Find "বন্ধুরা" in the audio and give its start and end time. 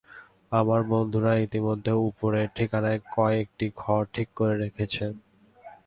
0.83-1.31